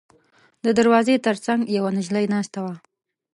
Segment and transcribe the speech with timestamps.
[0.65, 2.75] د دروازې تر څنګ یوه نجلۍ ناسته وه.